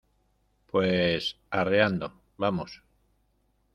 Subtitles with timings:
[0.65, 2.19] pues arreando.
[2.35, 2.81] vamos.